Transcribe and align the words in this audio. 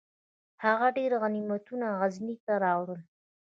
هغه 0.65 0.87
ډیر 0.97 1.11
غنیمتونه 1.21 1.85
غزني 1.99 2.35
ته 2.45 2.53
راوړل. 2.63 3.01